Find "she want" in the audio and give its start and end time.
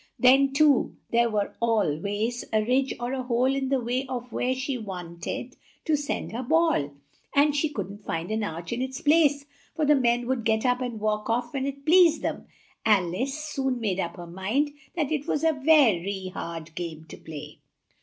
4.55-5.27